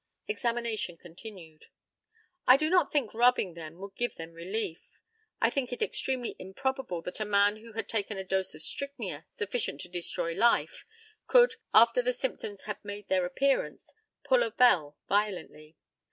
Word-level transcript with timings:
Examination 0.27 0.97
continued: 0.97 1.65
I 2.47 2.57
do 2.57 2.71
not 2.71 2.91
think 2.91 3.13
rubbing 3.13 3.53
them 3.53 3.77
would 3.77 3.93
give 3.95 4.15
them 4.15 4.33
relief. 4.33 4.79
I 5.39 5.51
think 5.51 5.71
it 5.71 5.83
extremely 5.83 6.35
improbable 6.39 7.03
that 7.03 7.19
a 7.19 7.23
man 7.25 7.57
who 7.57 7.73
had 7.73 7.87
taken 7.87 8.17
a 8.17 8.23
dose 8.23 8.55
of 8.55 8.63
strychnia 8.63 9.27
sufficient 9.31 9.79
to 9.81 9.89
destroy 9.89 10.33
life 10.33 10.85
could 11.27 11.57
after 11.71 12.01
the 12.01 12.13
symptoms 12.13 12.61
had 12.61 12.83
made 12.83 13.09
their 13.09 13.25
appearance 13.27 13.93
pull 14.23 14.41
a 14.41 14.49
bell 14.49 14.97
violently. 15.07 15.77